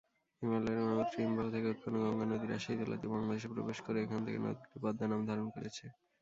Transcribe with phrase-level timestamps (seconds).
[0.41, 4.37] হিমালয়ের গঙ্গোত্রী হিমবাহ থেকে উৎপন্ন গঙ্গা নদী রাজশাহী জেলা দিয়ে বাংলাদেশে প্রবেশ করে, এখান থেকে
[4.39, 5.85] নদীটি পদ্মা নাম ধারণ করেছে।